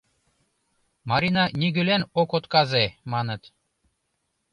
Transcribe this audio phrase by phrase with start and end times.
[1.09, 3.41] «Марина нигӧлан ок отказе, маныт.